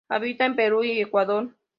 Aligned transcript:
Habita 0.09 0.45
en 0.47 0.55
Perú 0.55 0.83
y 0.83 0.99
Ecuador. 0.99 1.55